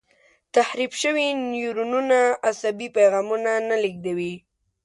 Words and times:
تخریب 0.55 0.91
شوي 1.01 1.25
نیورونونه 1.51 2.19
عصبي 2.49 2.87
پیغامونه 2.97 3.51
نه 3.69 3.75
لېږدوي. 3.83 4.33